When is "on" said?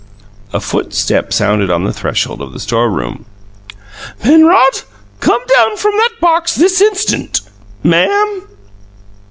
1.69-1.83